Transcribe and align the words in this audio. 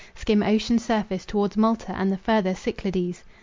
skim 0.15 0.41
ocean's 0.41 0.83
surface 0.83 1.27
towards 1.27 1.55
Malta 1.55 1.91
and 1.95 2.11
the 2.11 2.17
further 2.17 2.55
Cyclades. 2.55 3.23